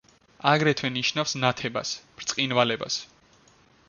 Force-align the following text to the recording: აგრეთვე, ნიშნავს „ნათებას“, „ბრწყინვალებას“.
აგრეთვე, 0.51 0.89
ნიშნავს 0.95 1.35
„ნათებას“, 1.43 1.91
„ბრწყინვალებას“. 2.21 2.97